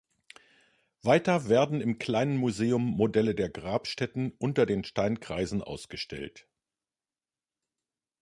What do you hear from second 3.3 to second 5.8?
der Grabstätten unter den Steinkreisen